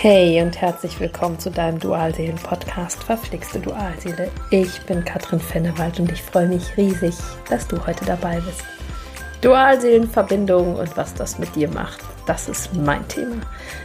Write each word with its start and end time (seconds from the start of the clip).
Hey 0.00 0.40
und 0.40 0.60
herzlich 0.60 1.00
willkommen 1.00 1.40
zu 1.40 1.50
deinem 1.50 1.80
Dualseelen-Podcast 1.80 3.02
Verflixte 3.02 3.58
Dualseele. 3.58 4.30
Ich 4.52 4.80
bin 4.82 5.04
Katrin 5.04 5.40
Fennewald 5.40 5.98
und 5.98 6.12
ich 6.12 6.22
freue 6.22 6.46
mich 6.46 6.76
riesig, 6.76 7.16
dass 7.50 7.66
du 7.66 7.84
heute 7.84 8.04
dabei 8.04 8.38
bist. 8.38 8.62
Dualseelenverbindung 9.40 10.76
und 10.76 10.96
was 10.96 11.14
das 11.14 11.40
mit 11.40 11.56
dir 11.56 11.68
macht, 11.68 11.98
das 12.26 12.48
ist 12.48 12.74
mein 12.74 13.08
Thema. 13.08 13.40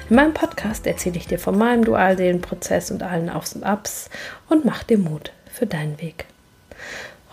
In 0.08 0.16
meinem 0.16 0.36
Podcast 0.36 0.86
erzähle 0.86 1.18
ich 1.18 1.26
dir 1.26 1.40
von 1.40 1.58
meinem 1.58 1.84
Dualseelenprozess 1.84 2.92
und 2.92 3.02
allen 3.02 3.32
Aufs 3.32 3.54
und 3.54 3.64
Abs 3.64 4.12
und 4.50 4.66
mach 4.66 4.84
dir 4.84 5.00
Mut 5.00 5.32
für 5.52 5.66
deinen 5.66 6.00
Weg. 6.00 6.26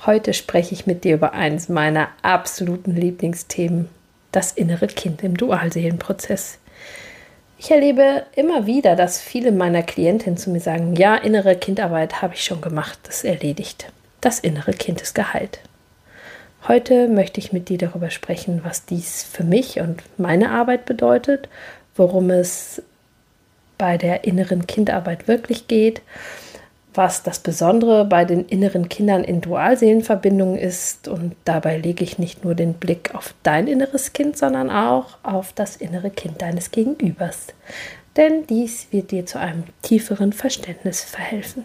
Heute 0.06 0.32
spreche 0.32 0.72
ich 0.72 0.86
mit 0.86 1.04
dir 1.04 1.16
über 1.16 1.34
eines 1.34 1.68
meiner 1.68 2.08
absoluten 2.22 2.96
Lieblingsthemen, 2.96 3.90
das 4.32 4.52
innere 4.52 4.86
Kind 4.86 5.22
im 5.22 5.36
Dualseelenprozess. 5.36 6.59
Ich 7.62 7.70
erlebe 7.70 8.24
immer 8.36 8.64
wieder, 8.64 8.96
dass 8.96 9.20
viele 9.20 9.52
meiner 9.52 9.82
Klientinnen 9.82 10.38
zu 10.38 10.48
mir 10.48 10.60
sagen, 10.60 10.96
ja, 10.96 11.14
innere 11.14 11.56
Kindarbeit 11.56 12.22
habe 12.22 12.32
ich 12.32 12.42
schon 12.42 12.62
gemacht, 12.62 12.98
das 13.02 13.22
erledigt. 13.22 13.92
Das 14.22 14.40
innere 14.40 14.72
Kind 14.72 15.02
ist 15.02 15.14
geheilt. 15.14 15.60
Heute 16.66 17.06
möchte 17.06 17.38
ich 17.38 17.52
mit 17.52 17.68
dir 17.68 17.76
darüber 17.76 18.08
sprechen, 18.08 18.62
was 18.64 18.86
dies 18.86 19.24
für 19.24 19.44
mich 19.44 19.78
und 19.78 20.02
meine 20.16 20.52
Arbeit 20.52 20.86
bedeutet, 20.86 21.50
worum 21.96 22.30
es 22.30 22.82
bei 23.76 23.98
der 23.98 24.24
inneren 24.24 24.66
Kindarbeit 24.66 25.28
wirklich 25.28 25.68
geht 25.68 26.00
was 26.94 27.22
das 27.22 27.38
Besondere 27.38 28.04
bei 28.04 28.24
den 28.24 28.44
inneren 28.46 28.88
Kindern 28.88 29.22
in 29.24 29.40
Dualseelenverbindungen 29.40 30.58
ist. 30.58 31.08
Und 31.08 31.36
dabei 31.44 31.78
lege 31.78 32.04
ich 32.04 32.18
nicht 32.18 32.44
nur 32.44 32.54
den 32.54 32.74
Blick 32.74 33.14
auf 33.14 33.34
dein 33.42 33.66
inneres 33.66 34.12
Kind, 34.12 34.36
sondern 34.36 34.70
auch 34.70 35.18
auf 35.22 35.52
das 35.52 35.76
innere 35.76 36.10
Kind 36.10 36.42
deines 36.42 36.70
Gegenübers. 36.70 37.48
Denn 38.16 38.46
dies 38.46 38.88
wird 38.90 39.12
dir 39.12 39.26
zu 39.26 39.38
einem 39.38 39.64
tieferen 39.82 40.32
Verständnis 40.32 41.02
verhelfen. 41.02 41.64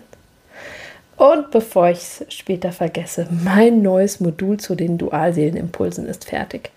Und 1.18 1.50
bevor 1.52 1.90
ich 1.90 2.00
es 2.00 2.26
später 2.30 2.72
vergesse, 2.72 3.28
mein 3.32 3.82
neues 3.82 4.20
Modul 4.20 4.58
zu 4.58 4.76
den 4.76 4.98
Dualseelenimpulsen 4.98 6.06
ist 6.08 6.26
fertig. 6.26 6.72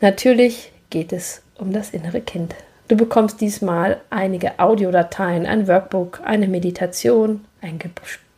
Natürlich 0.00 0.72
geht 0.90 1.12
es 1.12 1.42
um 1.58 1.72
das 1.72 1.90
innere 1.90 2.20
Kind. 2.20 2.54
Du 2.88 2.96
bekommst 2.96 3.40
diesmal 3.40 4.00
einige 4.10 4.58
Audiodateien, 4.58 5.46
ein 5.46 5.68
Workbook, 5.68 6.20
eine 6.24 6.48
Meditation, 6.48 7.44
ein 7.64 7.80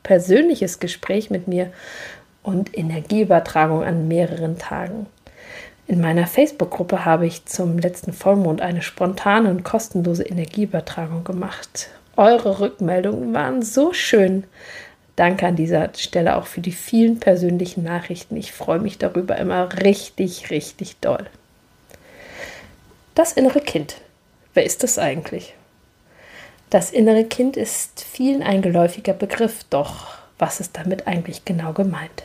persönliches 0.02 0.78
Gespräch 0.78 1.30
mit 1.30 1.48
mir 1.48 1.72
und 2.42 2.76
Energieübertragung 2.76 3.82
an 3.82 4.08
mehreren 4.08 4.58
Tagen. 4.58 5.06
In 5.88 6.00
meiner 6.00 6.26
Facebook-Gruppe 6.26 7.04
habe 7.04 7.26
ich 7.26 7.44
zum 7.44 7.78
letzten 7.78 8.12
Vollmond 8.12 8.60
eine 8.60 8.82
spontane 8.82 9.50
und 9.50 9.64
kostenlose 9.64 10.24
Energieübertragung 10.24 11.24
gemacht. 11.24 11.90
Eure 12.16 12.60
Rückmeldungen 12.60 13.34
waren 13.34 13.62
so 13.62 13.92
schön. 13.92 14.44
Danke 15.16 15.46
an 15.46 15.56
dieser 15.56 15.90
Stelle 15.96 16.36
auch 16.36 16.46
für 16.46 16.60
die 16.60 16.72
vielen 16.72 17.20
persönlichen 17.20 17.84
Nachrichten. 17.84 18.36
Ich 18.36 18.52
freue 18.52 18.80
mich 18.80 18.98
darüber 18.98 19.36
immer 19.36 19.68
richtig, 19.82 20.50
richtig 20.50 20.96
doll. 21.00 21.26
Das 23.14 23.32
innere 23.32 23.60
Kind. 23.60 23.96
Wer 24.54 24.64
ist 24.64 24.82
das 24.82 24.98
eigentlich? 24.98 25.54
Das 26.70 26.90
innere 26.90 27.24
Kind 27.24 27.56
ist 27.56 28.00
vielen 28.00 28.42
ein 28.42 28.60
geläufiger 28.60 29.12
Begriff, 29.12 29.64
doch 29.70 30.16
was 30.38 30.60
ist 30.60 30.76
damit 30.76 31.06
eigentlich 31.06 31.44
genau 31.44 31.72
gemeint? 31.72 32.24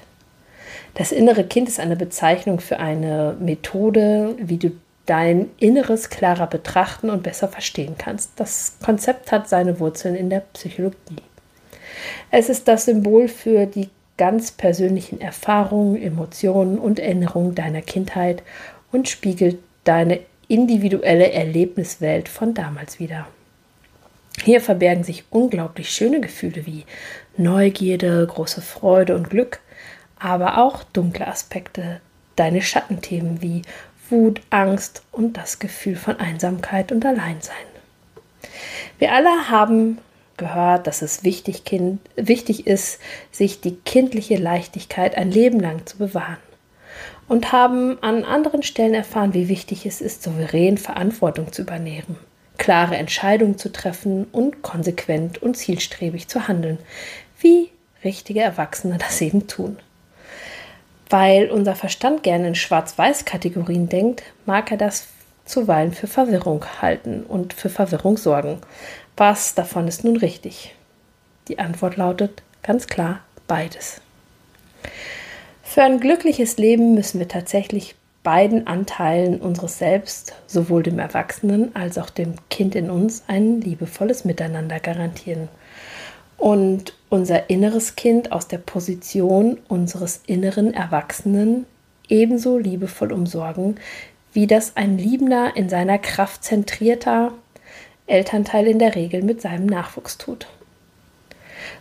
Das 0.95 1.11
innere 1.11 1.43
Kind 1.43 1.69
ist 1.69 1.79
eine 1.79 1.95
Bezeichnung 1.95 2.59
für 2.59 2.79
eine 2.79 3.37
Methode, 3.39 4.35
wie 4.39 4.57
du 4.57 4.71
dein 5.05 5.49
Inneres 5.57 6.09
klarer 6.09 6.47
betrachten 6.47 7.09
und 7.09 7.23
besser 7.23 7.47
verstehen 7.47 7.95
kannst. 7.97 8.31
Das 8.35 8.77
Konzept 8.83 9.31
hat 9.31 9.47
seine 9.47 9.79
Wurzeln 9.79 10.15
in 10.15 10.29
der 10.29 10.41
Psychologie. 10.53 11.21
Es 12.31 12.49
ist 12.49 12.67
das 12.67 12.85
Symbol 12.85 13.27
für 13.27 13.65
die 13.65 13.89
ganz 14.17 14.51
persönlichen 14.51 15.21
Erfahrungen, 15.21 16.01
Emotionen 16.01 16.77
und 16.77 16.99
Erinnerungen 16.99 17.55
deiner 17.55 17.81
Kindheit 17.81 18.43
und 18.91 19.07
spiegelt 19.07 19.57
deine 19.83 20.19
individuelle 20.47 21.31
Erlebniswelt 21.31 22.27
von 22.27 22.53
damals 22.53 22.99
wieder. 22.99 23.27
Hier 24.39 24.61
verbergen 24.61 25.03
sich 25.03 25.25
unglaublich 25.29 25.91
schöne 25.91 26.21
Gefühle 26.21 26.65
wie 26.65 26.85
Neugierde, 27.37 28.25
große 28.25 28.61
Freude 28.61 29.15
und 29.15 29.29
Glück, 29.29 29.59
aber 30.19 30.57
auch 30.57 30.83
dunkle 30.83 31.27
Aspekte, 31.27 32.01
deine 32.35 32.61
Schattenthemen 32.61 33.41
wie 33.41 33.61
Wut, 34.09 34.41
Angst 34.49 35.03
und 35.11 35.37
das 35.37 35.59
Gefühl 35.59 35.95
von 35.95 36.19
Einsamkeit 36.19 36.91
und 36.91 37.05
Alleinsein. 37.05 37.55
Wir 38.99 39.13
alle 39.13 39.49
haben 39.49 39.99
gehört, 40.37 40.87
dass 40.87 41.01
es 41.01 41.23
wichtig, 41.23 41.65
kind, 41.65 42.01
wichtig 42.15 42.67
ist, 42.67 42.99
sich 43.31 43.61
die 43.61 43.75
kindliche 43.75 44.37
Leichtigkeit 44.37 45.15
ein 45.15 45.31
Leben 45.31 45.59
lang 45.59 45.85
zu 45.85 45.97
bewahren 45.97 46.37
und 47.27 47.51
haben 47.51 48.01
an 48.01 48.25
anderen 48.25 48.63
Stellen 48.63 48.93
erfahren, 48.93 49.33
wie 49.33 49.47
wichtig 49.47 49.85
es 49.85 50.01
ist, 50.01 50.23
souverän 50.23 50.77
Verantwortung 50.77 51.53
zu 51.53 51.61
übernehmen, 51.61 52.17
klare 52.61 52.95
Entscheidungen 52.95 53.57
zu 53.57 53.71
treffen 53.71 54.25
und 54.25 54.61
konsequent 54.61 55.41
und 55.41 55.57
zielstrebig 55.57 56.27
zu 56.27 56.47
handeln, 56.47 56.77
wie 57.39 57.71
richtige 58.03 58.41
Erwachsene 58.41 58.99
das 58.99 59.19
eben 59.19 59.47
tun. 59.47 59.79
Weil 61.09 61.49
unser 61.49 61.75
Verstand 61.75 62.21
gerne 62.21 62.49
in 62.49 62.55
Schwarz-Weiß-Kategorien 62.55 63.89
denkt, 63.89 64.21
mag 64.45 64.69
er 64.69 64.77
das 64.77 65.07
zuweilen 65.43 65.91
für 65.91 66.05
Verwirrung 66.05 66.63
halten 66.83 67.23
und 67.23 67.53
für 67.53 67.69
Verwirrung 67.69 68.17
sorgen. 68.17 68.59
Was 69.17 69.55
davon 69.55 69.87
ist 69.87 70.03
nun 70.03 70.17
richtig? 70.17 70.75
Die 71.47 71.57
Antwort 71.57 71.97
lautet 71.97 72.43
ganz 72.61 72.85
klar 72.85 73.21
beides. 73.47 74.01
Für 75.63 75.81
ein 75.81 75.99
glückliches 75.99 76.57
Leben 76.57 76.93
müssen 76.93 77.17
wir 77.17 77.27
tatsächlich 77.27 77.95
beiden 78.23 78.67
Anteilen 78.67 79.41
unseres 79.41 79.79
Selbst, 79.79 80.35
sowohl 80.45 80.83
dem 80.83 80.99
Erwachsenen 80.99 81.75
als 81.75 81.97
auch 81.97 82.09
dem 82.09 82.35
Kind 82.49 82.75
in 82.75 82.89
uns, 82.89 83.23
ein 83.27 83.61
liebevolles 83.61 84.25
Miteinander 84.25 84.79
garantieren. 84.79 85.49
Und 86.37 86.93
unser 87.09 87.49
inneres 87.49 87.95
Kind 87.95 88.31
aus 88.31 88.47
der 88.47 88.57
Position 88.57 89.57
unseres 89.67 90.21
inneren 90.27 90.73
Erwachsenen 90.73 91.65
ebenso 92.09 92.57
liebevoll 92.57 93.11
umsorgen, 93.11 93.75
wie 94.33 94.47
das 94.47 94.75
ein 94.77 94.97
liebender, 94.97 95.55
in 95.55 95.69
seiner 95.69 95.97
Kraft 95.97 96.43
zentrierter 96.43 97.33
Elternteil 98.07 98.67
in 98.67 98.79
der 98.79 98.95
Regel 98.95 99.23
mit 99.23 99.41
seinem 99.41 99.65
Nachwuchs 99.65 100.17
tut. 100.17 100.47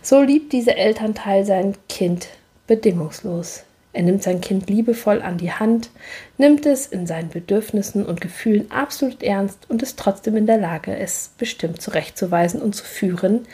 So 0.01 0.21
liebt 0.21 0.53
dieser 0.53 0.77
Elternteil 0.77 1.45
sein 1.45 1.75
Kind 1.89 2.27
bedingungslos, 2.67 3.63
er 3.93 4.03
nimmt 4.03 4.23
sein 4.23 4.39
Kind 4.39 4.69
liebevoll 4.69 5.21
an 5.21 5.37
die 5.37 5.51
Hand, 5.51 5.89
nimmt 6.37 6.65
es 6.65 6.85
in 6.85 7.05
seinen 7.05 7.29
Bedürfnissen 7.29 8.05
und 8.05 8.21
Gefühlen 8.21 8.71
absolut 8.71 9.21
ernst 9.21 9.69
und 9.69 9.81
ist 9.81 9.99
trotzdem 9.99 10.37
in 10.37 10.45
der 10.45 10.57
Lage, 10.57 10.95
es 10.95 11.31
bestimmt 11.37 11.81
zurechtzuweisen 11.81 12.61
und 12.61 12.73
zu 12.73 12.85
führen, 12.85 13.45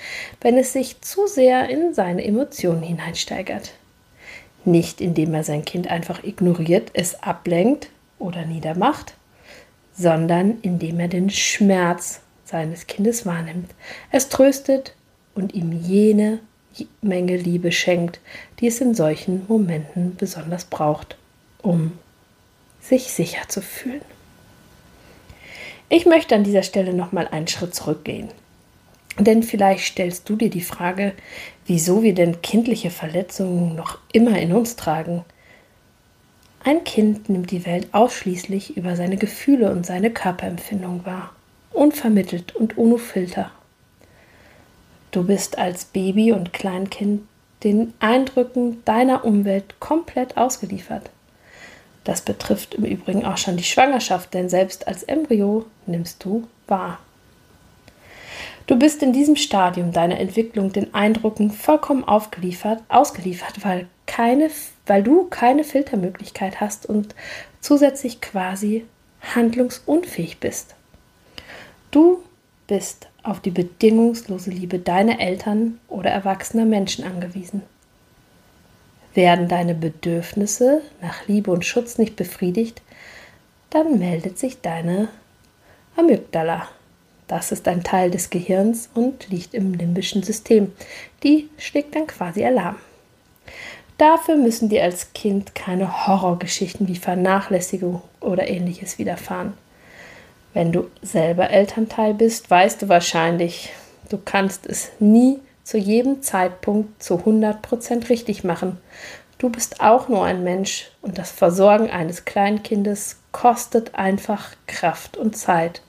wenn 0.41 0.57
es 0.57 0.73
sich 0.73 1.01
zu 1.01 1.25
sehr 1.25 1.69
in 1.69 1.93
seine 1.93 2.23
Emotionen 2.23 2.83
hineinsteigert. 2.83 3.73
Nicht 4.63 5.01
indem 5.01 5.33
er 5.33 5.43
sein 5.43 5.65
Kind 5.65 5.89
einfach 5.89 6.23
ignoriert, 6.23 6.91
es 6.93 7.23
ablenkt 7.23 7.89
oder 8.19 8.45
niedermacht, 8.45 9.15
sondern 9.93 10.59
indem 10.61 10.99
er 10.99 11.07
den 11.07 11.31
Schmerz 11.31 12.21
seines 12.45 12.85
Kindes 12.85 13.25
wahrnimmt, 13.25 13.71
es 14.11 14.29
tröstet 14.29 14.93
und 15.33 15.55
ihm 15.55 15.71
jene 15.71 16.39
Menge 17.01 17.37
Liebe 17.37 17.71
schenkt, 17.71 18.19
die 18.59 18.67
es 18.67 18.81
in 18.81 18.93
solchen 18.93 19.45
Momenten 19.47 20.15
besonders 20.15 20.65
braucht, 20.65 21.17
um 21.61 21.93
sich 22.81 23.11
sicher 23.11 23.47
zu 23.47 23.61
fühlen. 23.61 24.01
Ich 25.89 26.05
möchte 26.05 26.35
an 26.35 26.43
dieser 26.43 26.63
Stelle 26.63 26.93
noch 26.93 27.11
mal 27.11 27.27
einen 27.27 27.47
Schritt 27.47 27.73
zurückgehen. 27.73 28.29
Denn 29.19 29.41
vielleicht 29.41 29.85
stellst 29.85 30.29
du 30.29 30.35
dir 30.35 30.49
die 30.49 30.61
Frage, 30.61 31.13
wieso 31.65 32.03
wir 32.03 32.13
denn 32.13 32.41
kindliche 32.41 32.91
Verletzungen 32.91 33.75
noch 33.75 33.97
immer 34.11 34.37
in 34.37 34.53
uns 34.53 34.75
tragen. 34.75 35.25
Ein 36.63 36.83
Kind 36.83 37.29
nimmt 37.29 37.51
die 37.51 37.65
Welt 37.65 37.87
ausschließlich 37.93 38.77
über 38.77 38.95
seine 38.95 39.17
Gefühle 39.17 39.71
und 39.71 39.85
seine 39.85 40.11
Körperempfindung 40.11 41.05
wahr, 41.05 41.31
unvermittelt 41.71 42.55
und 42.55 42.77
ohne 42.77 42.99
Filter. 42.99 43.51
Du 45.11 45.23
bist 45.23 45.57
als 45.57 45.85
Baby 45.85 46.31
und 46.31 46.53
Kleinkind 46.53 47.27
den 47.63 47.93
Eindrücken 47.99 48.83
deiner 48.85 49.25
Umwelt 49.25 49.79
komplett 49.79 50.37
ausgeliefert. 50.37 51.09
Das 52.03 52.21
betrifft 52.21 52.75
im 52.75 52.85
Übrigen 52.85 53.25
auch 53.25 53.37
schon 53.37 53.57
die 53.57 53.63
Schwangerschaft, 53.63 54.33
denn 54.33 54.47
selbst 54.47 54.87
als 54.87 55.03
Embryo 55.03 55.65
nimmst 55.85 56.23
du 56.23 56.47
wahr. 56.67 56.99
Du 58.67 58.77
bist 58.77 59.01
in 59.01 59.13
diesem 59.13 59.37
Stadium 59.37 59.93
deiner 59.93 60.19
Entwicklung 60.19 60.73
den 60.73 60.93
Eindrücken 60.93 61.51
vollkommen 61.51 62.03
aufgeliefert, 62.03 62.83
ausgeliefert, 62.89 63.63
weil, 63.63 63.87
keine, 64.05 64.49
weil 64.85 65.03
du 65.03 65.25
keine 65.29 65.63
Filtermöglichkeit 65.63 66.59
hast 66.59 66.85
und 66.85 67.15
zusätzlich 67.61 68.19
quasi 68.19 68.85
handlungsunfähig 69.35 70.39
bist. 70.39 70.75
Du 71.91 72.21
bist 72.67 73.07
auf 73.27 73.41
die 73.41 73.51
bedingungslose 73.51 74.49
Liebe 74.49 74.79
deiner 74.79 75.19
Eltern 75.19 75.79
oder 75.87 76.09
erwachsener 76.09 76.65
Menschen 76.65 77.03
angewiesen. 77.03 77.61
Werden 79.13 79.47
deine 79.47 79.75
Bedürfnisse 79.75 80.81
nach 81.01 81.27
Liebe 81.27 81.51
und 81.51 81.65
Schutz 81.65 81.97
nicht 81.97 82.15
befriedigt, 82.15 82.81
dann 83.69 83.99
meldet 83.99 84.39
sich 84.39 84.61
deine 84.61 85.09
Amygdala. 85.97 86.69
Das 87.27 87.51
ist 87.51 87.67
ein 87.67 87.83
Teil 87.83 88.09
des 88.11 88.29
Gehirns 88.29 88.89
und 88.93 89.29
liegt 89.29 89.53
im 89.53 89.73
limbischen 89.73 90.23
System. 90.23 90.71
Die 91.23 91.49
schlägt 91.57 91.95
dann 91.95 92.07
quasi 92.07 92.45
Alarm. 92.45 92.77
Dafür 93.97 94.37
müssen 94.37 94.69
dir 94.69 94.83
als 94.83 95.11
Kind 95.13 95.55
keine 95.55 96.07
Horrorgeschichten 96.07 96.87
wie 96.87 96.95
Vernachlässigung 96.95 98.01
oder 98.21 98.47
ähnliches 98.47 98.99
widerfahren. 98.99 99.53
Wenn 100.57 100.71
du 100.71 100.87
selber 101.03 101.51
Elternteil 101.51 102.15
bist, 102.15 102.49
weißt 102.49 102.81
du 102.81 102.89
wahrscheinlich, 102.89 103.69
du 104.09 104.17
kannst 104.17 104.65
es 104.65 104.89
nie 104.97 105.37
zu 105.63 105.77
jedem 105.77 106.23
Zeitpunkt 106.23 107.03
zu 107.03 107.17
100% 107.17 108.09
richtig 108.09 108.43
machen. 108.43 108.79
Du 109.37 109.51
bist 109.51 109.81
auch 109.81 110.09
nur 110.09 110.25
ein 110.25 110.43
Mensch 110.43 110.89
und 111.03 111.19
das 111.19 111.29
Versorgen 111.29 111.91
eines 111.91 112.25
Kleinkindes 112.25 113.17
kostet 113.31 113.93
einfach 113.93 114.55
Kraft 114.65 115.15
und 115.15 115.37
Zeit. 115.37 115.83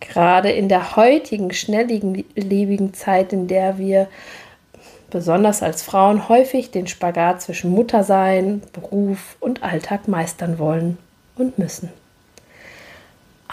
Gerade 0.00 0.50
in 0.50 0.70
der 0.70 0.96
heutigen, 0.96 1.52
schnelllebigen 1.52 2.94
Zeit, 2.94 3.34
in 3.34 3.48
der 3.48 3.76
wir 3.76 4.08
besonders 5.10 5.62
als 5.62 5.82
Frauen 5.82 6.26
häufig 6.30 6.70
den 6.70 6.86
Spagat 6.86 7.42
zwischen 7.42 7.70
Muttersein, 7.70 8.62
Beruf 8.72 9.36
und 9.40 9.62
Alltag 9.62 10.08
meistern 10.08 10.58
wollen 10.58 10.96
und 11.36 11.58
müssen. 11.58 11.99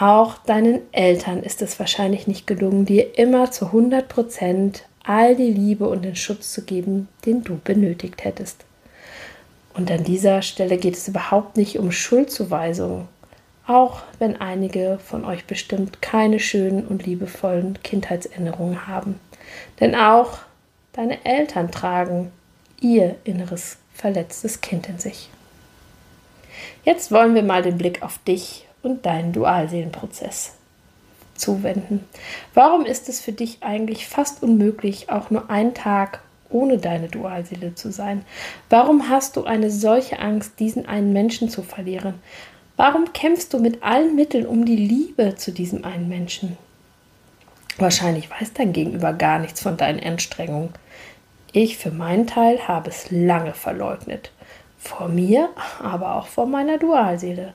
Auch 0.00 0.38
deinen 0.38 0.82
Eltern 0.92 1.42
ist 1.42 1.60
es 1.60 1.80
wahrscheinlich 1.80 2.28
nicht 2.28 2.46
gelungen, 2.46 2.86
dir 2.86 3.18
immer 3.18 3.50
zu 3.50 3.66
100 3.66 4.08
Prozent 4.08 4.84
all 5.02 5.34
die 5.34 5.50
Liebe 5.50 5.88
und 5.88 6.04
den 6.04 6.14
Schutz 6.14 6.52
zu 6.52 6.62
geben, 6.62 7.08
den 7.26 7.42
du 7.42 7.58
benötigt 7.58 8.22
hättest. 8.22 8.64
Und 9.74 9.90
an 9.90 10.04
dieser 10.04 10.42
Stelle 10.42 10.76
geht 10.76 10.94
es 10.94 11.08
überhaupt 11.08 11.56
nicht 11.56 11.80
um 11.80 11.90
Schuldzuweisungen, 11.90 13.08
auch 13.66 14.02
wenn 14.20 14.40
einige 14.40 15.00
von 15.04 15.24
euch 15.24 15.46
bestimmt 15.46 16.00
keine 16.00 16.38
schönen 16.38 16.86
und 16.86 17.04
liebevollen 17.04 17.82
Kindheitserinnerungen 17.82 18.86
haben. 18.86 19.18
Denn 19.80 19.96
auch 19.96 20.38
deine 20.92 21.24
Eltern 21.24 21.72
tragen 21.72 22.30
ihr 22.80 23.16
inneres 23.24 23.78
verletztes 23.94 24.60
Kind 24.60 24.88
in 24.88 25.00
sich. 25.00 25.28
Jetzt 26.84 27.10
wollen 27.10 27.34
wir 27.34 27.42
mal 27.42 27.62
den 27.62 27.78
Blick 27.78 28.02
auf 28.02 28.18
dich 28.18 28.67
und 28.82 29.06
deinen 29.06 29.32
Dualseelenprozess 29.32 30.54
zuwenden. 31.34 32.04
Warum 32.54 32.84
ist 32.84 33.08
es 33.08 33.20
für 33.20 33.32
dich 33.32 33.62
eigentlich 33.62 34.06
fast 34.06 34.42
unmöglich, 34.42 35.10
auch 35.10 35.30
nur 35.30 35.50
einen 35.50 35.74
Tag 35.74 36.20
ohne 36.50 36.78
deine 36.78 37.08
Dualseele 37.08 37.74
zu 37.74 37.92
sein? 37.92 38.24
Warum 38.70 39.08
hast 39.08 39.36
du 39.36 39.44
eine 39.44 39.70
solche 39.70 40.18
Angst, 40.18 40.58
diesen 40.58 40.86
einen 40.86 41.12
Menschen 41.12 41.48
zu 41.48 41.62
verlieren? 41.62 42.14
Warum 42.76 43.12
kämpfst 43.12 43.52
du 43.52 43.58
mit 43.58 43.82
allen 43.82 44.14
Mitteln 44.14 44.46
um 44.46 44.64
die 44.64 44.76
Liebe 44.76 45.34
zu 45.34 45.52
diesem 45.52 45.84
einen 45.84 46.08
Menschen? 46.08 46.56
Wahrscheinlich 47.76 48.30
weiß 48.30 48.54
dein 48.54 48.72
Gegenüber 48.72 49.12
gar 49.12 49.38
nichts 49.38 49.60
von 49.60 49.76
deinen 49.76 50.00
Anstrengungen. 50.00 50.70
Ich 51.52 51.78
für 51.78 51.90
meinen 51.90 52.26
Teil 52.26 52.66
habe 52.66 52.90
es 52.90 53.10
lange 53.10 53.54
verleugnet. 53.54 54.32
Vor 54.78 55.08
mir, 55.08 55.48
aber 55.82 56.16
auch 56.16 56.26
vor 56.26 56.46
meiner 56.46 56.78
Dualseele. 56.78 57.54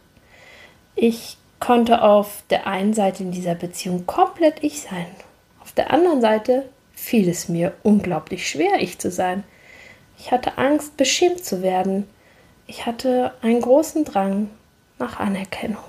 Ich 0.95 1.37
konnte 1.59 2.01
auf 2.01 2.43
der 2.49 2.67
einen 2.67 2.93
Seite 2.93 3.23
in 3.23 3.31
dieser 3.31 3.55
Beziehung 3.55 4.05
komplett 4.05 4.63
ich 4.63 4.81
sein. 4.81 5.07
Auf 5.61 5.71
der 5.71 5.91
anderen 5.91 6.21
Seite 6.21 6.69
fiel 6.93 7.29
es 7.29 7.49
mir 7.49 7.73
unglaublich 7.83 8.49
schwer, 8.49 8.79
ich 8.79 8.99
zu 8.99 9.11
sein. 9.11 9.43
Ich 10.19 10.31
hatte 10.31 10.57
Angst, 10.57 10.97
beschämt 10.97 11.43
zu 11.43 11.61
werden. 11.61 12.07
Ich 12.67 12.85
hatte 12.85 13.33
einen 13.41 13.61
großen 13.61 14.05
Drang 14.05 14.49
nach 14.99 15.19
Anerkennung. 15.19 15.83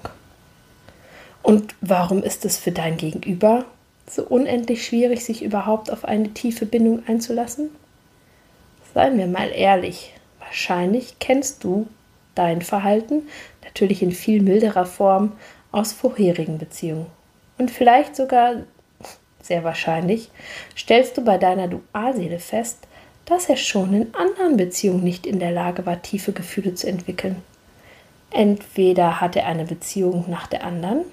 Und 1.43 1.75
warum 1.81 2.23
ist 2.23 2.45
es 2.45 2.57
für 2.57 2.73
dein 2.73 2.97
Gegenüber 2.97 3.67
so 4.09 4.23
unendlich 4.25 4.87
schwierig, 4.87 5.25
sich 5.25 5.43
überhaupt 5.43 5.91
auf 5.91 6.05
eine 6.05 6.33
tiefe 6.33 6.67
Bindung 6.67 7.03
einzulassen? 7.07 7.71
Seien 8.95 9.19
wir 9.19 9.27
mal 9.27 9.51
ehrlich, 9.51 10.15
wahrscheinlich 10.39 11.19
kennst 11.19 11.63
du 11.65 11.87
dein 12.35 12.63
Verhalten, 12.63 13.29
natürlich 13.65 14.03
in 14.03 14.13
viel 14.13 14.43
milderer 14.43 14.87
Form, 14.87 15.33
aus 15.73 15.93
vorherigen 15.93 16.59
Beziehungen. 16.59 17.07
Und 17.59 17.71
vielleicht 17.71 18.17
sogar, 18.17 18.63
sehr 19.43 19.65
wahrscheinlich, 19.65 20.31
stellst 20.77 21.17
du 21.17 21.25
bei 21.25 21.39
deiner 21.39 21.69
Dualseele 21.69 22.39
fest, 22.39 22.87
dass 23.27 23.49
er 23.49 23.57
schon 23.57 23.95
in 23.95 24.15
anderen 24.15 24.57
Beziehungen 24.57 25.03
nicht 25.03 25.27
in 25.27 25.39
der 25.39 25.51
Lage 25.51 25.87
war, 25.87 26.03
tiefe 26.03 26.33
Gefühle 26.33 26.75
zu 26.75 26.87
entwickeln. 26.87 27.37
Entweder 28.31 29.21
hat 29.21 29.37
er 29.37 29.47
eine 29.47 29.65
Beziehung 29.65 30.25
nach 30.29 30.47
der 30.47 30.65
anderen 30.65 31.05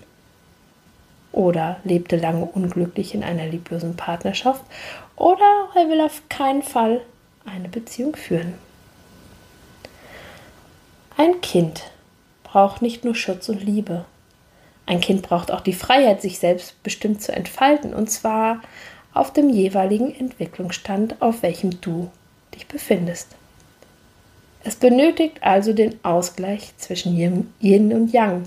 oder 1.32 1.80
lebte 1.84 2.18
lange 2.18 2.46
unglücklich 2.46 3.14
in 3.14 3.24
einer 3.24 3.46
lieblosen 3.46 3.96
Partnerschaft 3.96 4.64
oder 5.16 5.70
er 5.76 5.88
will 5.90 6.02
auf 6.02 6.24
keinen 6.30 6.64
Fall 6.64 7.02
eine 7.46 7.70
Beziehung 7.70 8.16
führen. 8.16 8.56
Ein 11.24 11.40
Kind 11.42 11.84
braucht 12.44 12.82
nicht 12.82 13.06
nur 13.06 13.14
Schutz 13.14 13.48
und 13.48 13.64
Liebe. 13.64 14.06
Ein 14.88 15.02
Kind 15.02 15.22
braucht 15.22 15.52
auch 15.52 15.62
die 15.62 15.72
Freiheit, 15.72 16.20
sich 16.20 16.40
selbstbestimmt 16.40 17.22
zu 17.22 17.32
entfalten, 17.32 17.94
und 17.94 18.10
zwar 18.10 18.60
auf 19.14 19.32
dem 19.32 19.52
jeweiligen 19.52 20.16
Entwicklungsstand, 20.16 21.22
auf 21.22 21.44
welchem 21.44 21.80
du 21.80 22.10
dich 22.56 22.68
befindest. 22.68 23.36
Es 24.64 24.76
benötigt 24.76 25.44
also 25.44 25.74
den 25.74 26.04
Ausgleich 26.04 26.76
zwischen 26.78 27.16
Yin 27.16 27.94
und 27.94 28.12
Yang, 28.12 28.46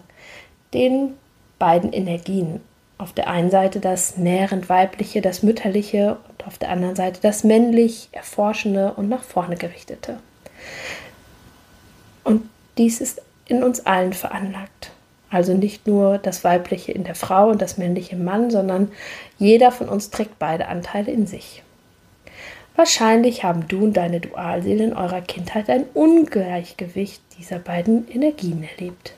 den 0.72 1.14
beiden 1.60 1.92
Energien. 1.92 2.60
Auf 2.98 3.12
der 3.12 3.28
einen 3.28 3.52
Seite 3.52 3.78
das 3.78 4.16
nährend 4.16 4.68
weibliche, 4.68 5.22
das 5.22 5.44
mütterliche 5.44 6.16
und 6.28 6.44
auf 6.44 6.58
der 6.58 6.70
anderen 6.70 6.96
Seite 6.96 7.20
das 7.22 7.44
männlich, 7.44 8.08
erforschende 8.10 8.94
und 8.94 9.08
nach 9.08 9.22
vorne 9.22 9.54
gerichtete. 9.54 10.18
Und 12.24 12.50
dies 12.78 13.00
ist 13.00 13.22
in 13.46 13.62
uns 13.62 13.84
allen 13.86 14.12
veranlagt. 14.12 14.90
Also 15.30 15.54
nicht 15.54 15.86
nur 15.86 16.18
das 16.18 16.44
Weibliche 16.44 16.92
in 16.92 17.04
der 17.04 17.14
Frau 17.14 17.48
und 17.48 17.60
das 17.60 17.76
Männliche 17.76 18.14
im 18.14 18.24
Mann, 18.24 18.50
sondern 18.50 18.92
jeder 19.38 19.72
von 19.72 19.88
uns 19.88 20.10
trägt 20.10 20.38
beide 20.38 20.68
Anteile 20.68 21.10
in 21.10 21.26
sich. 21.26 21.62
Wahrscheinlich 22.76 23.44
haben 23.44 23.66
du 23.68 23.84
und 23.84 23.96
deine 23.96 24.20
Dualseele 24.20 24.84
in 24.84 24.92
eurer 24.92 25.20
Kindheit 25.20 25.70
ein 25.70 25.84
Ungleichgewicht 25.94 27.22
dieser 27.38 27.58
beiden 27.58 28.08
Energien 28.08 28.64
erlebt. 28.64 29.14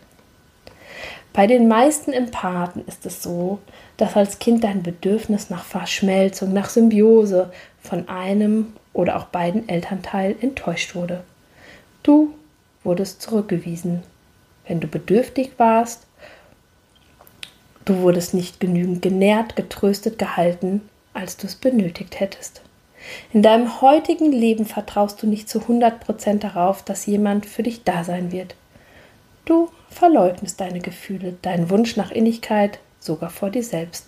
Bei 1.32 1.46
den 1.46 1.68
meisten 1.68 2.12
Empathen 2.12 2.86
ist 2.86 3.04
es 3.04 3.22
so, 3.22 3.58
dass 3.98 4.16
als 4.16 4.38
Kind 4.38 4.64
dein 4.64 4.82
Bedürfnis 4.82 5.50
nach 5.50 5.64
Verschmelzung, 5.64 6.52
nach 6.52 6.70
Symbiose 6.70 7.52
von 7.82 8.08
einem 8.08 8.72
oder 8.94 9.16
auch 9.16 9.26
beiden 9.26 9.68
Elternteilen 9.68 10.40
enttäuscht 10.40 10.94
wurde. 10.94 11.24
Du 12.02 12.32
wurdest 12.86 13.20
zurückgewiesen. 13.20 14.02
Wenn 14.66 14.80
du 14.80 14.86
bedürftig 14.86 15.50
warst, 15.58 16.06
du 17.84 17.98
wurdest 17.98 18.32
nicht 18.32 18.60
genügend 18.60 19.02
genährt, 19.02 19.56
getröstet, 19.56 20.18
gehalten, 20.18 20.80
als 21.12 21.36
du 21.36 21.46
es 21.46 21.56
benötigt 21.56 22.18
hättest. 22.18 22.62
In 23.32 23.42
deinem 23.42 23.80
heutigen 23.80 24.32
Leben 24.32 24.64
vertraust 24.64 25.22
du 25.22 25.26
nicht 25.26 25.48
zu 25.48 25.60
100% 25.60 26.38
darauf, 26.38 26.82
dass 26.82 27.06
jemand 27.06 27.46
für 27.46 27.62
dich 27.62 27.84
da 27.84 28.02
sein 28.02 28.32
wird. 28.32 28.54
Du 29.44 29.68
verleugnest 29.90 30.60
deine 30.60 30.80
Gefühle, 30.80 31.36
deinen 31.42 31.70
Wunsch 31.70 31.96
nach 31.96 32.10
Innigkeit 32.10 32.80
sogar 32.98 33.30
vor 33.30 33.50
dir 33.50 33.62
selbst. 33.62 34.06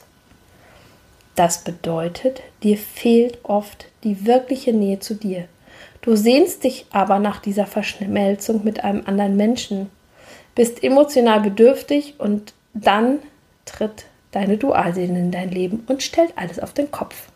Das 1.36 1.62
bedeutet, 1.62 2.42
dir 2.64 2.76
fehlt 2.76 3.38
oft 3.44 3.86
die 4.02 4.26
wirkliche 4.26 4.72
Nähe 4.72 4.98
zu 4.98 5.14
dir. 5.14 5.44
Du 6.00 6.16
sehnst 6.16 6.64
dich 6.64 6.86
aber 6.90 7.18
nach 7.18 7.40
dieser 7.40 7.66
Verschmelzung 7.66 8.64
mit 8.64 8.84
einem 8.84 9.02
anderen 9.06 9.36
Menschen, 9.36 9.90
bist 10.54 10.82
emotional 10.82 11.40
bedürftig 11.40 12.14
und 12.18 12.52
dann 12.74 13.20
tritt 13.64 14.06
deine 14.32 14.56
Dualseele 14.56 15.18
in 15.18 15.30
dein 15.30 15.50
Leben 15.50 15.84
und 15.86 16.02
stellt 16.02 16.32
alles 16.36 16.58
auf 16.58 16.72
den 16.72 16.90
Kopf. 16.90 17.28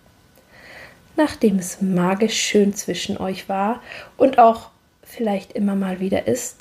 Nachdem 1.16 1.58
es 1.58 1.80
magisch 1.80 2.40
schön 2.40 2.74
zwischen 2.74 3.18
euch 3.18 3.48
war 3.48 3.82
und 4.16 4.38
auch 4.38 4.70
vielleicht 5.02 5.52
immer 5.52 5.74
mal 5.74 6.00
wieder 6.00 6.26
ist, 6.26 6.56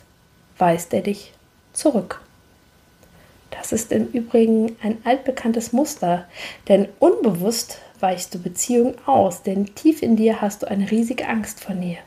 weist 0.58 0.94
er 0.94 1.02
dich 1.02 1.34
zurück. 1.74 2.22
Das 3.50 3.72
ist 3.72 3.92
im 3.92 4.08
Übrigen 4.08 4.76
ein 4.82 4.98
altbekanntes 5.04 5.74
Muster, 5.74 6.28
denn 6.68 6.88
unbewusst 7.00 7.80
weichst 8.02 8.34
du 8.34 8.40
Beziehungen 8.40 8.96
aus, 9.06 9.44
denn 9.44 9.76
tief 9.76 10.02
in 10.02 10.16
dir 10.16 10.42
hast 10.42 10.64
du 10.64 10.68
eine 10.68 10.90
riesige 10.90 11.28
Angst 11.28 11.64
vor 11.64 11.76
Nähe. 11.76 12.00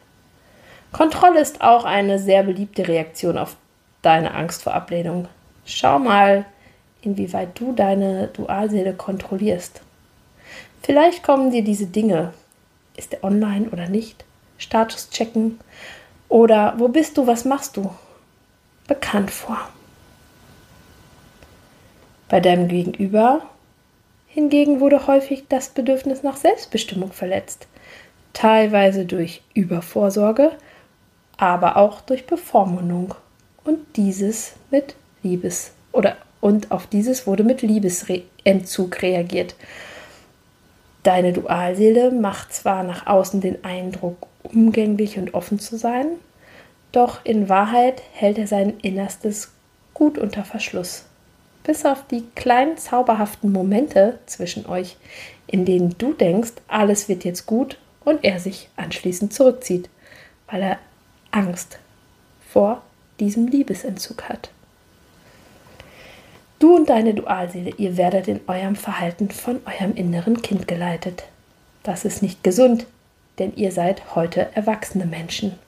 Kontrolle 0.92 1.40
ist 1.40 1.60
auch 1.60 1.84
eine 1.84 2.18
sehr 2.18 2.42
beliebte 2.44 2.86
Reaktion 2.86 3.38
auf 3.38 3.56
deine 4.02 4.34
Angst 4.34 4.62
vor 4.62 4.74
Ablehnung. 4.74 5.28
Schau 5.64 5.98
mal, 5.98 6.44
inwieweit 7.02 7.58
du 7.58 7.72
deine 7.72 8.28
Dualseele 8.28 8.94
kontrollierst. 8.94 9.80
Vielleicht 10.82 11.22
kommen 11.22 11.50
dir 11.50 11.64
diese 11.64 11.86
Dinge, 11.86 12.32
ist 12.96 13.12
er 13.12 13.24
online 13.24 13.70
oder 13.70 13.88
nicht, 13.88 14.24
Status 14.58 15.10
checken 15.10 15.58
oder 16.28 16.74
wo 16.78 16.88
bist 16.88 17.16
du, 17.16 17.26
was 17.26 17.44
machst 17.44 17.76
du, 17.76 17.90
bekannt 18.86 19.30
vor. 19.30 19.58
Bei 22.28 22.40
deinem 22.40 22.68
Gegenüber 22.68 23.42
hingegen 24.34 24.80
wurde 24.80 25.06
häufig 25.06 25.44
das 25.48 25.68
Bedürfnis 25.68 26.24
nach 26.24 26.36
Selbstbestimmung 26.36 27.12
verletzt, 27.12 27.68
teilweise 28.32 29.06
durch 29.06 29.42
Übervorsorge, 29.54 30.50
aber 31.36 31.76
auch 31.76 32.00
durch 32.00 32.26
Bevormundung 32.26 33.14
und 33.62 33.78
dieses 33.94 34.54
mit 34.72 34.96
Liebes 35.22 35.72
oder 35.92 36.16
und 36.40 36.72
auf 36.72 36.88
dieses 36.88 37.26
wurde 37.28 37.44
mit 37.44 37.62
Liebesentzug 37.62 39.00
reagiert. 39.02 39.54
Deine 41.04 41.32
Dualseele 41.32 42.10
macht 42.10 42.52
zwar 42.52 42.82
nach 42.82 43.06
außen 43.06 43.40
den 43.40 43.64
Eindruck, 43.64 44.26
umgänglich 44.42 45.16
und 45.16 45.32
offen 45.32 45.60
zu 45.60 45.78
sein, 45.78 46.06
doch 46.90 47.24
in 47.24 47.48
Wahrheit 47.48 48.02
hält 48.12 48.38
er 48.38 48.48
sein 48.48 48.74
Innerstes 48.82 49.52
gut 49.94 50.18
unter 50.18 50.44
Verschluss. 50.44 51.04
Bis 51.64 51.84
auf 51.84 52.06
die 52.06 52.24
kleinen 52.34 52.76
zauberhaften 52.76 53.50
Momente 53.50 54.18
zwischen 54.26 54.66
euch, 54.66 54.96
in 55.46 55.64
denen 55.64 55.96
du 55.98 56.12
denkst, 56.12 56.52
alles 56.68 57.08
wird 57.08 57.24
jetzt 57.24 57.46
gut 57.46 57.78
und 58.04 58.22
er 58.22 58.38
sich 58.38 58.68
anschließend 58.76 59.32
zurückzieht, 59.32 59.88
weil 60.50 60.62
er 60.62 60.78
Angst 61.30 61.78
vor 62.48 62.82
diesem 63.18 63.48
Liebesentzug 63.48 64.28
hat. 64.28 64.50
Du 66.58 66.76
und 66.76 66.88
deine 66.88 67.14
Dualseele, 67.14 67.72
ihr 67.76 67.96
werdet 67.96 68.28
in 68.28 68.40
eurem 68.46 68.76
Verhalten 68.76 69.30
von 69.30 69.60
eurem 69.66 69.94
inneren 69.96 70.40
Kind 70.42 70.68
geleitet. 70.68 71.24
Das 71.82 72.04
ist 72.04 72.22
nicht 72.22 72.44
gesund, 72.44 72.86
denn 73.38 73.54
ihr 73.56 73.72
seid 73.72 74.14
heute 74.14 74.48
erwachsene 74.54 75.06
Menschen. 75.06 75.58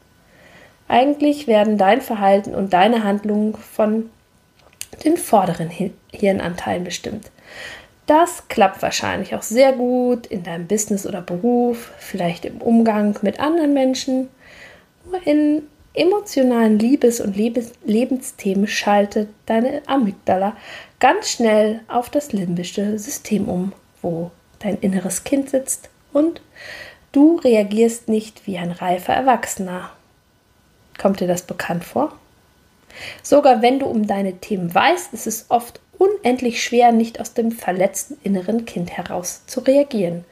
Eigentlich 0.88 1.46
werden 1.46 1.78
dein 1.78 2.00
Verhalten 2.00 2.54
und 2.54 2.72
deine 2.72 3.02
Handlungen 3.02 3.54
von 3.54 4.10
den 5.04 5.16
vorderen 5.16 5.70
Hirnanteilen 6.12 6.84
bestimmt. 6.84 7.30
Das 8.06 8.46
klappt 8.48 8.82
wahrscheinlich 8.82 9.34
auch 9.34 9.42
sehr 9.42 9.72
gut 9.72 10.26
in 10.26 10.44
deinem 10.44 10.66
Business 10.66 11.06
oder 11.06 11.20
Beruf, 11.20 11.90
vielleicht 11.98 12.44
im 12.44 12.58
Umgang 12.58 13.18
mit 13.22 13.40
anderen 13.40 13.74
Menschen. 13.74 14.28
Nur 15.04 15.26
in 15.26 15.62
emotionalen 15.94 16.78
Liebes- 16.78 17.20
und 17.20 17.36
Lebens 17.36 17.72
Lebensthemen 17.84 18.68
schaltet 18.68 19.28
deine 19.46 19.82
Amygdala 19.86 20.56
ganz 21.00 21.30
schnell 21.30 21.80
auf 21.88 22.10
das 22.10 22.32
limbische 22.32 22.98
System 22.98 23.48
um, 23.48 23.72
wo 24.02 24.30
dein 24.60 24.78
inneres 24.78 25.24
Kind 25.24 25.50
sitzt 25.50 25.88
und 26.12 26.40
du 27.12 27.36
reagierst 27.36 28.08
nicht 28.08 28.46
wie 28.46 28.58
ein 28.58 28.70
reifer 28.70 29.14
Erwachsener. 29.14 29.90
Kommt 30.98 31.20
dir 31.20 31.28
das 31.28 31.42
bekannt 31.42 31.84
vor? 31.84 32.12
Sogar 33.22 33.62
wenn 33.62 33.78
du 33.78 33.86
um 33.86 34.06
deine 34.06 34.34
Themen 34.34 34.74
weißt, 34.74 35.12
ist 35.12 35.26
es 35.26 35.46
oft 35.48 35.80
unendlich 35.98 36.62
schwer, 36.62 36.92
nicht 36.92 37.20
aus 37.20 37.34
dem 37.34 37.50
verletzten 37.52 38.18
inneren 38.22 38.64
Kind 38.64 38.90
heraus 38.90 39.42
zu 39.46 39.60
reagieren. 39.60 40.24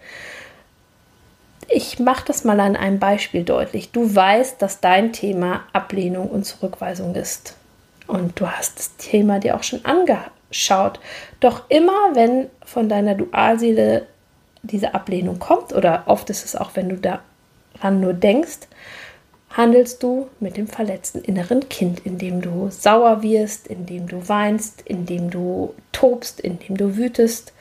Ich 1.68 1.98
mache 1.98 2.24
das 2.26 2.44
mal 2.44 2.60
an 2.60 2.76
einem 2.76 2.98
Beispiel 2.98 3.42
deutlich. 3.42 3.90
Du 3.90 4.14
weißt, 4.14 4.60
dass 4.60 4.80
dein 4.80 5.12
Thema 5.12 5.64
Ablehnung 5.72 6.28
und 6.28 6.44
Zurückweisung 6.44 7.14
ist. 7.14 7.56
Und 8.06 8.38
du 8.38 8.46
hast 8.48 8.78
das 8.78 8.96
Thema 8.96 9.40
dir 9.40 9.56
auch 9.56 9.62
schon 9.62 9.84
angeschaut. 9.84 11.00
Doch 11.40 11.62
immer, 11.70 12.14
wenn 12.14 12.50
von 12.64 12.88
deiner 12.88 13.14
Dualseele 13.14 14.06
diese 14.62 14.94
Ablehnung 14.94 15.38
kommt, 15.38 15.72
oder 15.72 16.04
oft 16.06 16.28
ist 16.30 16.44
es 16.44 16.54
auch, 16.54 16.70
wenn 16.74 16.90
du 16.90 16.96
daran 16.96 18.00
nur 18.00 18.12
denkst, 18.12 18.68
handelst 19.54 20.02
du 20.02 20.28
mit 20.40 20.56
dem 20.56 20.66
verletzten 20.66 21.22
inneren 21.22 21.68
Kind, 21.68 22.04
indem 22.04 22.42
du 22.42 22.68
sauer 22.70 23.22
wirst, 23.22 23.68
indem 23.68 24.08
du 24.08 24.28
weinst, 24.28 24.82
indem 24.82 25.30
du 25.30 25.74
tobst, 25.92 26.40
indem 26.40 26.76
du 26.76 26.96
wütest. 26.96 27.52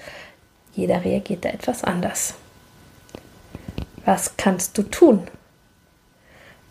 Jeder 0.73 1.05
reagiert 1.05 1.45
da 1.45 1.49
etwas 1.49 1.83
anders. 1.83 2.33
Was 4.05 4.35
kannst 4.37 4.77
du 4.77 4.83
tun? 4.83 5.27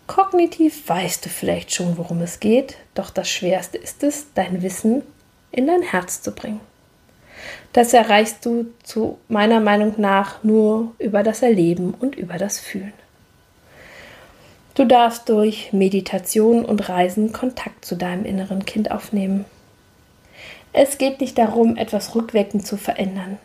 Kognitiv 0.08 0.88
weißt 0.88 1.24
du 1.24 1.30
vielleicht 1.30 1.72
schon, 1.72 1.96
worum 1.96 2.20
es 2.20 2.40
geht, 2.40 2.76
doch 2.94 3.08
das 3.08 3.30
Schwerste 3.30 3.78
ist 3.78 4.02
es, 4.02 4.26
dein 4.34 4.60
Wissen 4.60 5.02
in 5.52 5.68
dein 5.68 5.82
Herz 5.82 6.20
zu 6.20 6.32
bringen. 6.32 6.60
Das 7.72 7.94
erreichst 7.94 8.44
du 8.44 8.66
zu 8.82 9.18
meiner 9.28 9.60
Meinung 9.60 9.94
nach 9.98 10.42
nur 10.42 10.94
über 10.98 11.22
das 11.22 11.42
Erleben 11.42 11.94
und 11.94 12.16
über 12.16 12.38
das 12.38 12.58
Fühlen. 12.58 12.92
Du 14.74 14.86
darfst 14.86 15.28
durch 15.28 15.74
Meditation 15.74 16.64
und 16.64 16.88
Reisen 16.88 17.32
Kontakt 17.32 17.84
zu 17.84 17.94
deinem 17.94 18.24
inneren 18.24 18.64
Kind 18.64 18.90
aufnehmen. 18.90 19.44
Es 20.72 20.96
geht 20.96 21.20
nicht 21.20 21.36
darum, 21.36 21.76
etwas 21.76 22.14
rückwirkend 22.14 22.66
zu 22.66 22.78
verändern. 22.78 23.36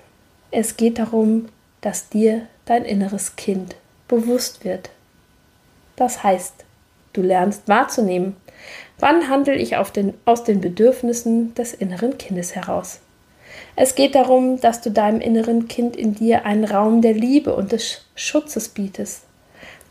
Es 0.51 0.77
geht 0.77 0.99
darum, 0.99 1.49
dass 1.81 2.07
dir 2.07 2.47
dein 2.63 2.85
inneres 2.85 3.35
Kind 3.35 3.75
bewusst 4.07 4.63
wird. 4.63 4.89
Das 5.97 6.23
heißt, 6.23 6.63
du 7.11 7.21
lernst 7.21 7.67
wahrzunehmen, 7.67 8.37
wann 8.99 9.27
handle 9.27 9.55
ich 9.55 9.75
den, 9.93 10.13
aus 10.23 10.45
den 10.45 10.61
Bedürfnissen 10.61 11.53
des 11.55 11.73
inneren 11.73 12.17
Kindes 12.17 12.55
heraus. 12.55 12.99
Es 13.75 13.95
geht 13.95 14.15
darum, 14.15 14.61
dass 14.61 14.79
du 14.79 14.91
deinem 14.91 15.19
inneren 15.19 15.67
Kind 15.67 15.97
in 15.97 16.15
dir 16.15 16.45
einen 16.45 16.63
Raum 16.63 17.01
der 17.01 17.13
Liebe 17.13 17.53
und 17.53 17.73
des 17.73 18.05
Schutzes 18.15 18.69
bietest 18.69 19.26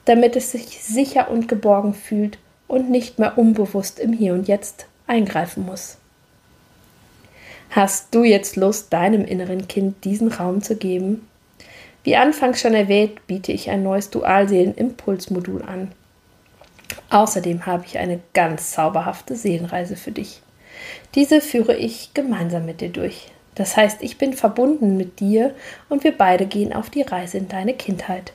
damit 0.07 0.37
es 0.37 0.53
sich 0.53 0.83
sicher 0.83 1.31
und 1.31 1.49
geborgen 1.49 1.93
fühlt 1.93 2.39
und 2.67 2.91
nicht 2.91 3.19
mehr 3.19 3.37
unbewusst 3.37 4.01
im 4.01 4.13
Hier 4.13 4.33
und 4.33 4.49
Jetzt 4.49 4.87
eingreifen 5.07 5.67
muss. 5.67 5.99
Hast 7.71 8.15
du 8.15 8.25
jetzt 8.25 8.57
Lust, 8.57 8.93
deinem 8.93 9.25
inneren 9.25 9.69
Kind 9.69 10.05
diesen 10.05 10.33
Raum 10.33 10.63
zu 10.63 10.77
geben? 10.77 11.29
Wie 12.05 12.17
anfangs 12.17 12.61
schon 12.61 12.75
erwähnt, 12.75 13.27
biete 13.27 13.53
ich 13.53 13.69
ein 13.69 13.83
neues 13.83 14.11
Dualseelen-Impulsmodul 14.11 15.63
an. 15.63 15.93
Außerdem 17.11 17.67
habe 17.67 17.85
ich 17.85 17.99
eine 17.99 18.21
ganz 18.33 18.73
zauberhafte 18.73 19.35
Seelenreise 19.35 19.97
für 19.97 20.13
dich. 20.13 20.41
Diese 21.15 21.41
führe 21.41 21.77
ich 21.77 22.15
gemeinsam 22.15 22.65
mit 22.65 22.81
dir 22.81 22.91
durch. 22.91 23.33
Das 23.57 23.77
heißt, 23.77 24.03
ich 24.03 24.19
bin 24.19 24.35
verbunden 24.35 24.97
mit 24.97 25.19
dir 25.19 25.55
und 25.89 26.05
wir 26.05 26.17
beide 26.17 26.47
gehen 26.47 26.73
auf 26.73 26.91
die 26.91 27.03
Reise 27.03 27.39
in 27.39 27.49
deine 27.49 27.75
Kindheit. 27.75 28.33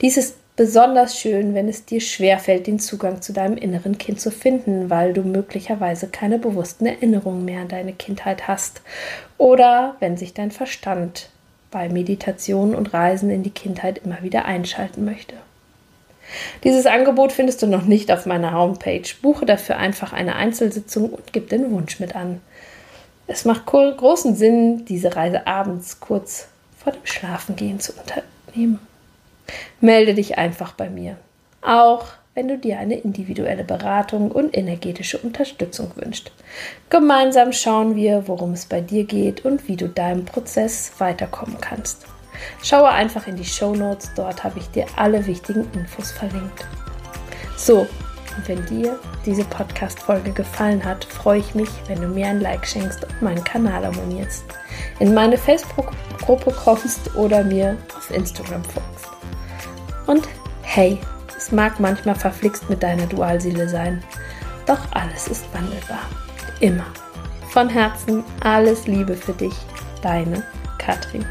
Dies 0.00 0.16
ist 0.16 0.36
besonders 0.58 1.16
schön, 1.16 1.54
wenn 1.54 1.68
es 1.68 1.84
dir 1.84 2.00
schwerfällt, 2.00 2.66
den 2.66 2.80
Zugang 2.80 3.22
zu 3.22 3.32
deinem 3.32 3.56
inneren 3.56 3.96
Kind 3.96 4.20
zu 4.20 4.32
finden, 4.32 4.90
weil 4.90 5.12
du 5.12 5.22
möglicherweise 5.22 6.08
keine 6.08 6.40
bewussten 6.40 6.84
Erinnerungen 6.84 7.44
mehr 7.44 7.60
an 7.60 7.68
deine 7.68 7.92
Kindheit 7.92 8.48
hast 8.48 8.82
oder 9.38 9.94
wenn 10.00 10.16
sich 10.16 10.34
dein 10.34 10.50
Verstand 10.50 11.30
bei 11.70 11.88
Meditation 11.88 12.74
und 12.74 12.92
Reisen 12.92 13.30
in 13.30 13.44
die 13.44 13.52
Kindheit 13.52 13.98
immer 13.98 14.20
wieder 14.22 14.46
einschalten 14.46 15.04
möchte. 15.04 15.36
Dieses 16.64 16.86
Angebot 16.86 17.30
findest 17.30 17.62
du 17.62 17.68
noch 17.68 17.84
nicht 17.84 18.10
auf 18.10 18.26
meiner 18.26 18.52
Homepage. 18.52 19.08
Buche 19.22 19.46
dafür 19.46 19.76
einfach 19.76 20.12
eine 20.12 20.34
Einzelsitzung 20.34 21.10
und 21.10 21.32
gib 21.32 21.50
den 21.50 21.70
Wunsch 21.70 22.00
mit 22.00 22.16
an. 22.16 22.40
Es 23.28 23.44
macht 23.44 23.64
großen 23.64 24.34
Sinn, 24.34 24.84
diese 24.86 25.14
Reise 25.14 25.46
abends 25.46 26.00
kurz 26.00 26.48
vor 26.76 26.92
dem 26.92 27.06
Schlafengehen 27.06 27.78
zu 27.78 27.92
unternehmen 27.92 28.87
melde 29.80 30.14
dich 30.14 30.38
einfach 30.38 30.72
bei 30.72 30.90
mir. 30.90 31.16
Auch 31.62 32.06
wenn 32.34 32.46
du 32.46 32.56
dir 32.56 32.78
eine 32.78 32.94
individuelle 32.94 33.64
Beratung 33.64 34.30
und 34.30 34.56
energetische 34.56 35.18
Unterstützung 35.18 35.90
wünschst. 35.96 36.30
Gemeinsam 36.88 37.52
schauen 37.52 37.96
wir, 37.96 38.28
worum 38.28 38.52
es 38.52 38.66
bei 38.66 38.80
dir 38.80 39.02
geht 39.02 39.44
und 39.44 39.66
wie 39.66 39.74
du 39.74 39.88
deinem 39.88 40.24
Prozess 40.24 40.92
weiterkommen 40.98 41.56
kannst. 41.60 42.06
Schaue 42.62 42.90
einfach 42.90 43.26
in 43.26 43.34
die 43.34 43.44
Show 43.44 43.74
Notes, 43.74 44.12
dort 44.14 44.44
habe 44.44 44.60
ich 44.60 44.68
dir 44.68 44.86
alle 44.94 45.26
wichtigen 45.26 45.68
Infos 45.72 46.12
verlinkt. 46.12 46.64
So, 47.56 47.88
und 48.36 48.46
wenn 48.46 48.64
dir 48.66 49.00
diese 49.26 49.42
Podcast-Folge 49.42 50.30
gefallen 50.30 50.84
hat, 50.84 51.04
freue 51.04 51.40
ich 51.40 51.56
mich, 51.56 51.70
wenn 51.88 52.00
du 52.00 52.06
mir 52.06 52.28
ein 52.28 52.40
Like 52.40 52.64
schenkst 52.64 53.02
und 53.02 53.20
meinen 53.20 53.42
Kanal 53.42 53.84
abonnierst, 53.84 54.44
in 55.00 55.12
meine 55.12 55.36
Facebook-Gruppe 55.36 56.52
kommst 56.52 57.16
oder 57.16 57.42
mir 57.42 57.76
auf 57.96 58.12
Instagram 58.12 58.62
folgst. 58.62 58.97
Und 60.08 60.26
hey, 60.62 60.98
es 61.36 61.52
mag 61.52 61.78
manchmal 61.78 62.14
verflixt 62.14 62.68
mit 62.70 62.82
deiner 62.82 63.06
Dualseele 63.06 63.68
sein, 63.68 64.02
doch 64.66 64.80
alles 64.92 65.28
ist 65.28 65.44
wandelbar. 65.52 66.08
Immer. 66.60 66.86
Von 67.50 67.68
Herzen 67.68 68.24
alles 68.40 68.86
Liebe 68.86 69.14
für 69.14 69.34
dich, 69.34 69.54
deine 70.02 70.42
Katrin. 70.78 71.24